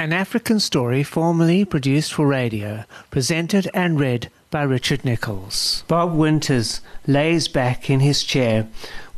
An 0.00 0.14
African 0.14 0.60
story 0.60 1.02
formerly 1.02 1.62
produced 1.66 2.14
for 2.14 2.26
radio, 2.26 2.84
presented 3.10 3.68
and 3.74 4.00
read 4.00 4.30
by 4.50 4.62
Richard 4.62 5.04
Nicholls. 5.04 5.84
Bob 5.88 6.14
Winters 6.14 6.80
lays 7.06 7.48
back 7.48 7.90
in 7.90 8.00
his 8.00 8.24
chair 8.24 8.66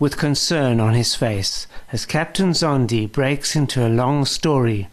with 0.01 0.17
concern 0.17 0.81
on 0.81 0.95
his 0.95 1.15
face 1.15 1.69
as 1.93 2.05
Captain 2.05 2.51
Zondi 2.51 3.07
breaks 3.07 3.55
into 3.55 3.87
a 3.87 3.95
long 3.95 4.25
story 4.25 4.89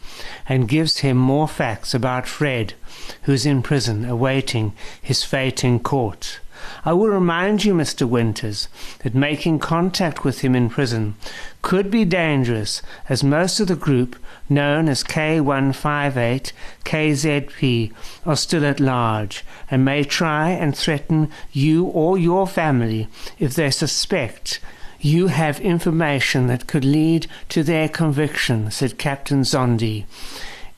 and 0.47 0.69
gives 0.69 0.99
him 0.99 1.17
more 1.17 1.47
facts 1.47 1.95
about 1.95 2.27
Fred, 2.27 2.75
who's 3.23 3.47
in 3.47 3.63
prison 3.63 4.05
awaiting 4.05 4.73
his 5.01 5.23
fate 5.23 5.63
in 5.63 5.79
court. 5.79 6.39
I 6.85 6.93
will 6.93 7.09
remind 7.09 7.65
you, 7.65 7.73
Mr. 7.73 8.07
Winters, 8.07 8.67
that 9.03 9.15
making 9.15 9.59
contact 9.59 10.23
with 10.23 10.41
him 10.41 10.55
in 10.55 10.69
prison 10.69 11.15
could 11.61 11.91
be 11.91 12.05
dangerous, 12.05 12.81
as 13.07 13.23
most 13.23 13.59
of 13.59 13.67
the 13.67 13.75
group, 13.75 14.15
known 14.49 14.87
as 14.87 15.03
K158 15.03 16.51
KZP, 16.85 17.93
are 18.25 18.35
still 18.35 18.65
at 18.65 18.79
large 18.79 19.43
and 19.69 19.85
may 19.85 20.03
try 20.03 20.49
and 20.49 20.75
threaten 20.75 21.29
you 21.51 21.85
or 21.85 22.17
your 22.17 22.47
family 22.47 23.07
if 23.37 23.53
they 23.53 23.71
suspect 23.71 24.59
you 25.01 25.27
have 25.27 25.59
information 25.61 26.47
that 26.47 26.67
could 26.67 26.83
lead 26.83 27.27
to 27.49 27.63
their 27.63 27.87
conviction, 27.87 28.69
said 28.69 28.97
Captain 28.97 29.41
Zondi, 29.41 30.05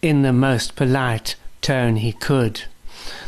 in 0.01 0.21
the 0.21 0.33
most 0.33 0.75
polite 0.75 1.35
tone 1.61 1.95
he 1.97 2.13
could. 2.13 2.63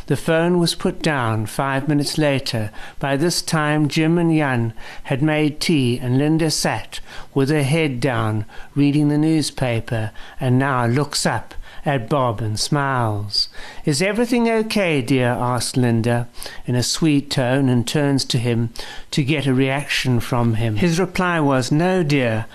The 0.06 0.16
phone 0.16 0.58
was 0.58 0.74
put 0.74 1.00
down 1.02 1.46
five 1.46 1.88
minutes 1.88 2.18
later. 2.18 2.70
By 2.98 3.16
this 3.16 3.40
time, 3.40 3.88
Jim 3.88 4.18
and 4.18 4.36
Jan 4.36 4.74
had 5.04 5.22
made 5.22 5.60
tea, 5.60 5.98
and 5.98 6.18
Linda 6.18 6.50
sat 6.50 7.00
with 7.32 7.48
her 7.48 7.62
head 7.62 8.00
down, 8.00 8.44
reading 8.74 9.08
the 9.08 9.18
newspaper, 9.18 10.10
and 10.38 10.58
now 10.58 10.86
looks 10.86 11.24
up 11.24 11.54
at 11.86 12.08
Bob 12.08 12.40
and 12.40 12.58
smiles. 12.58 13.48
Is 13.84 14.00
everything 14.00 14.48
okay, 14.48 15.02
dear? 15.02 15.28
asked 15.28 15.76
Linda 15.76 16.28
in 16.66 16.74
a 16.74 16.82
sweet 16.82 17.30
tone 17.30 17.68
and 17.68 17.86
turns 17.86 18.24
to 18.26 18.38
him 18.38 18.70
to 19.10 19.22
get 19.22 19.46
a 19.46 19.54
reaction 19.54 20.20
from 20.20 20.54
him. 20.54 20.76
His 20.76 20.98
reply 20.98 21.40
was, 21.40 21.70
No, 21.70 22.02
dear. 22.02 22.46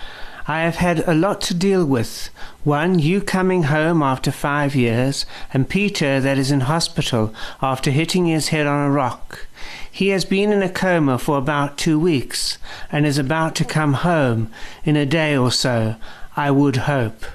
I 0.50 0.62
have 0.62 0.78
had 0.78 1.08
a 1.08 1.14
lot 1.14 1.42
to 1.42 1.54
deal 1.54 1.86
with. 1.86 2.32
One, 2.64 2.98
you 2.98 3.22
coming 3.22 3.66
home 3.66 4.02
after 4.02 4.32
five 4.32 4.74
years, 4.74 5.28
and 5.54 5.70
Peter 5.70 6.20
that 6.20 6.40
is 6.40 6.50
in 6.50 6.62
hospital 6.62 7.32
after 7.62 7.92
hitting 7.92 8.26
his 8.26 8.48
head 8.48 8.66
on 8.66 8.84
a 8.84 8.90
rock. 8.90 9.46
He 9.92 10.08
has 10.08 10.26
been 10.26 10.52
in 10.52 10.64
a 10.64 10.70
coma 10.70 11.20
for 11.20 11.38
about 11.38 11.78
two 11.78 12.00
weeks, 12.00 12.58
and 12.92 13.06
is 13.06 13.20
about 13.20 13.54
to 13.58 13.64
come 13.64 13.94
home 13.94 14.50
in 14.84 14.96
a 14.96 15.06
day 15.06 15.38
or 15.38 15.52
so, 15.52 15.98
I 16.36 16.50
would 16.50 16.78
hope. 16.78 17.26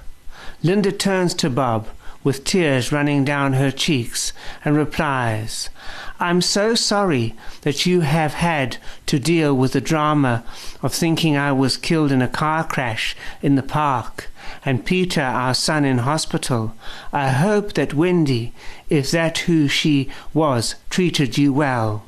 Linda 0.65 0.91
turns 0.91 1.35
to 1.35 1.49
Bob 1.49 1.87
with 2.25 2.43
tears 2.43 2.91
running 2.91 3.25
down 3.25 3.53
her 3.53 3.71
cheeks 3.71 4.33
and 4.65 4.77
replies, 4.77 5.71
I'm 6.19 6.41
so 6.41 6.75
sorry 6.75 7.35
that 7.63 7.87
you 7.87 8.01
have 8.01 8.35
had 8.35 8.79
to 9.07 9.19
deal 9.21 9.55
with 9.55 9.73
the 9.73 9.81
drama 9.81 10.43
of 10.83 10.93
thinking 10.93 11.37
I 11.37 11.53
was 11.53 11.77
killed 11.77 12.11
in 12.11 12.23
a 12.23 12.29
car 12.29 12.65
crash 12.65 13.15
in 13.43 13.55
the 13.55 13.63
park 13.63 14.29
and 14.65 14.85
Peter, 14.85 15.21
our 15.21 15.55
son, 15.55 15.85
in 15.85 15.99
hospital. 15.99 16.75
I 17.13 17.29
hope 17.29 17.75
that 17.75 17.95
Wendy, 17.95 18.53
if 18.89 19.11
that 19.11 19.39
who 19.39 19.69
she 19.69 20.09
was, 20.33 20.75
treated 20.91 21.37
you 21.37 21.53
well. 21.53 22.05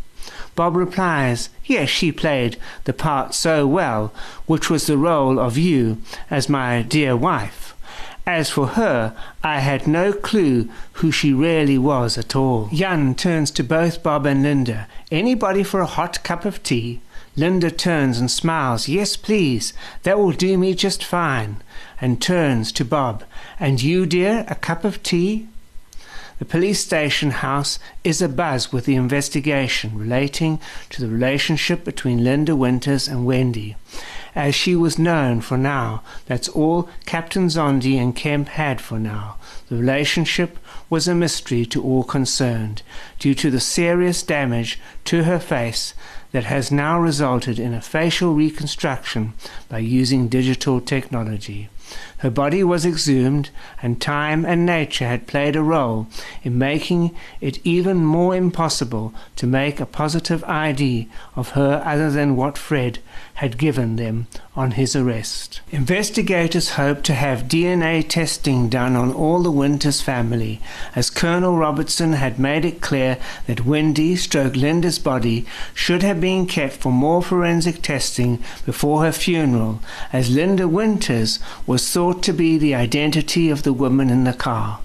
Bob 0.55 0.75
replies, 0.75 1.51
Yes, 1.67 1.91
she 1.91 2.13
played 2.13 2.57
the 2.85 2.95
part 2.95 3.35
so 3.35 3.67
well, 3.67 4.13
which 4.47 4.71
was 4.71 4.87
the 4.87 4.97
role 4.97 5.39
of 5.39 5.59
you 5.59 5.99
as 6.31 6.49
my 6.49 6.83
dear 6.83 7.15
wife. 7.17 7.66
As 8.27 8.51
for 8.51 8.67
her, 8.69 9.15
I 9.45 9.61
had 9.61 9.87
no 9.87 10.13
clue 10.13 10.69
who 10.95 11.13
she 11.13 11.33
really 11.33 11.79
was 11.79 12.19
at 12.19 12.35
all. 12.35 12.69
Jan 12.73 13.15
turns 13.15 13.53
to 13.53 13.63
both 13.63 14.03
Bob 14.03 14.27
and 14.27 14.43
Linda. 14.43 14.89
Anybody 15.13 15.63
for 15.63 15.81
a 15.81 15.87
hot 15.87 16.25
cup 16.25 16.45
of 16.45 16.61
tea? 16.65 17.01
Linda 17.37 17.71
turns 17.71 18.19
and 18.19 18.29
smiles. 18.29 18.89
Yes, 18.89 19.17
please. 19.17 19.73
That 20.03 20.19
will 20.19 20.33
do 20.33 20.59
me 20.59 20.75
just 20.75 21.05
fine. 21.05 21.63
And 22.01 22.21
turns 22.21 22.73
to 22.73 22.85
Bob. 22.85 23.23
And 23.61 23.81
you, 23.81 24.07
dear, 24.07 24.45
a 24.49 24.57
cup 24.57 24.83
of 24.83 25.05
tea? 25.05 25.47
The 26.41 26.45
police 26.45 26.81
station 26.81 27.31
house 27.31 27.79
is 28.03 28.21
abuzz 28.21 28.73
with 28.73 28.87
the 28.87 28.97
investigation 28.97 29.97
relating 29.97 30.59
to 30.91 31.01
the 31.01 31.09
relationship 31.09 31.85
between 31.85 32.25
Linda 32.25 32.57
Winters 32.57 33.07
and 33.07 33.25
Wendy 33.25 33.77
as 34.37 34.55
she 34.55 34.77
was 34.77 34.99
known 34.99 35.41
for 35.41 35.57
now. 35.57 36.03
That's 36.27 36.49
all 36.51 36.89
Captain 37.07 37.47
Zondi 37.47 37.97
and 37.97 38.15
Kemp 38.15 38.49
had 38.51 38.81
for 38.81 38.99
now. 38.99 39.39
The 39.69 39.77
relationship 39.77 40.59
was 40.89 41.09
a 41.09 41.15
mystery 41.15 41.65
to 41.67 41.83
all 41.83 42.05
concerned, 42.05 42.83
due 43.19 43.35
to 43.35 43.51
the 43.51 43.59
serious 43.59 44.23
damage 44.23 44.79
to 45.07 45.25
her 45.25 45.41
face 45.41 45.95
that 46.33 46.45
has 46.45 46.71
now 46.71 47.01
resulted 47.01 47.59
in 47.59 47.73
a 47.73 47.81
facial 47.81 48.35
reconstruction 48.35 49.33
by 49.69 49.79
using 49.79 50.29
digital 50.29 50.81
technology. 50.81 51.71
Her 52.19 52.31
body 52.31 52.65
was 52.65 52.87
exhumed, 52.87 53.51
and 53.83 54.01
time 54.01 54.47
and 54.47 54.65
nature 54.65 55.07
had 55.07 55.27
played 55.27 55.55
a 55.55 55.63
role 55.63 56.07
in 56.43 56.57
making 56.57 57.15
it 57.41 57.59
even 57.63 58.05
more 58.05 58.35
impossible 58.35 59.13
to 59.37 59.47
make 59.47 59.81
a 59.81 59.87
positive 59.87 60.43
ID 60.45 61.09
of 61.37 61.51
her 61.51 61.83
other 61.85 62.11
than 62.11 62.35
what 62.35 62.57
Fred 62.57 63.01
had 63.35 63.59
given 63.59 63.97
them 63.97 64.27
on 64.55 64.73
his 64.73 64.97
arrest. 64.97 65.61
Investigators 65.71 66.71
hope 66.71 67.03
to 67.03 67.13
have 67.13 67.45
DNA 67.45 68.07
testing 68.09 68.71
done 68.71 68.97
on 68.97 69.13
all 69.13 69.43
the 69.43 69.51
Winters 69.51 70.01
family, 70.01 70.59
as 70.95 71.11
Colonel 71.11 71.59
Robertson 71.59 72.15
had 72.15 72.39
made 72.39 72.65
it 72.65 72.81
clear 72.81 73.19
that 73.47 73.67
Wendy 73.67 74.17
stroke 74.17 74.57
Linda's 74.57 74.99
body 74.99 75.45
should 75.75 76.03
have 76.03 76.21
been 76.21 76.47
kept 76.47 76.75
for 76.75 76.91
more 76.91 77.23
forensic 77.23 77.83
testing 77.83 78.43
before 78.65 79.05
her 79.05 79.13
funeral, 79.13 79.81
as 80.15 80.31
Linda 80.31 80.67
Winters 80.67 81.39
was 81.77 81.91
thought 81.91 82.23
to 82.23 82.33
be 82.33 82.57
the 82.57 82.75
identity 82.75 83.51
of 83.51 83.63
the 83.63 83.73
woman 83.75 84.09
in 84.09 84.25
the 84.25 84.33
car. 84.33 84.81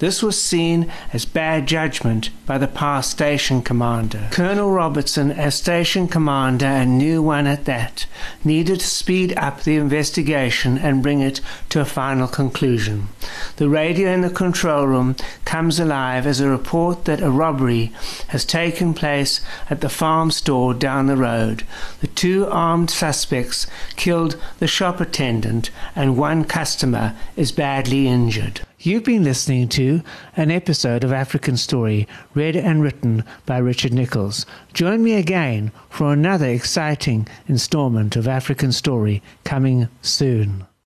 This 0.00 0.24
was 0.24 0.42
seen 0.42 0.90
as 1.12 1.24
bad 1.24 1.68
judgment 1.68 2.30
by 2.46 2.58
the 2.58 2.66
past 2.66 3.12
station 3.12 3.62
commander. 3.62 4.26
Colonel 4.32 4.72
Robertson, 4.72 5.30
as 5.30 5.54
station 5.54 6.08
commander 6.08 6.66
and 6.66 6.98
new 6.98 7.22
one 7.22 7.46
at 7.46 7.64
that, 7.66 8.06
needed 8.42 8.80
to 8.80 8.86
speed 8.86 9.38
up 9.38 9.62
the 9.62 9.76
investigation 9.76 10.78
and 10.78 11.00
bring 11.00 11.20
it 11.20 11.40
to 11.68 11.80
a 11.80 11.84
final 11.84 12.26
conclusion. 12.26 13.06
The 13.56 13.68
radio 13.68 14.10
in 14.10 14.22
the 14.22 14.30
control 14.30 14.86
room 14.86 15.16
comes 15.44 15.78
alive 15.78 16.26
as 16.26 16.40
a 16.40 16.48
report 16.48 17.04
that 17.04 17.20
a 17.20 17.30
robbery 17.30 17.92
has 18.28 18.44
taken 18.44 18.94
place 18.94 19.40
at 19.68 19.80
the 19.80 19.88
farm 19.88 20.30
store 20.30 20.74
down 20.74 21.06
the 21.06 21.16
road. 21.16 21.64
The 22.00 22.06
two 22.06 22.46
armed 22.46 22.90
suspects 22.90 23.66
killed 23.96 24.40
the 24.58 24.66
shop 24.66 25.00
attendant 25.00 25.70
and 25.94 26.16
one 26.16 26.44
customer 26.44 27.14
is 27.36 27.52
badly 27.52 28.08
injured. 28.08 28.62
You've 28.84 29.04
been 29.04 29.22
listening 29.22 29.68
to 29.68 30.02
an 30.36 30.50
episode 30.50 31.04
of 31.04 31.12
African 31.12 31.56
Story, 31.56 32.08
read 32.34 32.56
and 32.56 32.82
written 32.82 33.22
by 33.46 33.58
Richard 33.58 33.92
Nicholls. 33.92 34.44
Join 34.72 35.04
me 35.04 35.12
again 35.12 35.70
for 35.88 36.12
another 36.12 36.48
exciting 36.48 37.28
installment 37.46 38.16
of 38.16 38.26
African 38.26 38.72
Story 38.72 39.22
coming 39.44 39.88
soon. 40.00 40.66